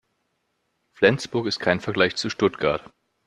[0.97, 2.91] Flensburg ist kein Vergleich zu Stuttgart